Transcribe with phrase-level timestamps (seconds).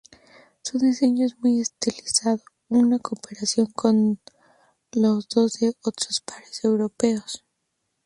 [0.63, 2.39] Su diseño era muy estilizado
[2.71, 4.19] en comparación con
[4.93, 7.45] los de otros pares europeos.